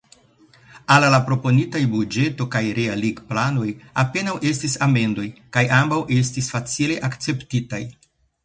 [0.93, 3.67] Al la proponitaj buĝeto kaj realigplanoj
[4.05, 5.27] apenaŭ estis amendoj,
[5.59, 7.85] kaj ambaŭ estis facile akceptitaj.